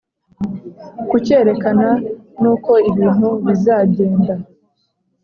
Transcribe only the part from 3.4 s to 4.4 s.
bizagenda